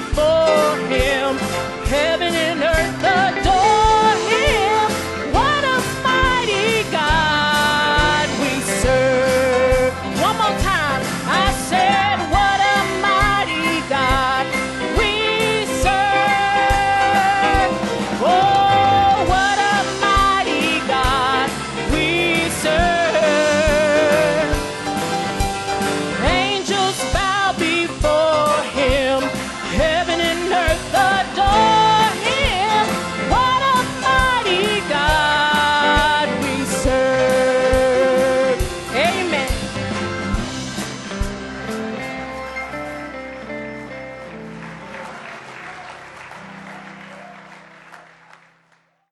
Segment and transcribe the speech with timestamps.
[0.00, 0.29] before.